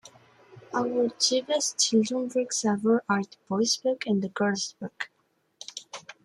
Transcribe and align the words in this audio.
Our 0.73 1.09
two 1.09 1.43
best 1.43 1.77
children 1.77 2.27
books 2.29 2.65
ever 2.65 3.03
are 3.07 3.21
The 3.21 3.37
Boys' 3.47 3.77
Book 3.77 4.03
and 4.07 4.23
The 4.23 4.29
Girls' 4.29 4.73
Book. 4.79 5.11